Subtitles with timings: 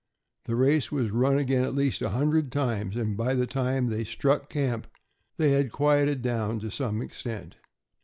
[0.45, 4.03] The race was run again at least a hundred times, and by the time they
[4.03, 4.87] struck camp
[5.37, 7.57] they had quieted down to some extent.